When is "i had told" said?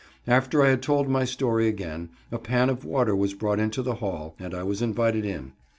0.63-1.07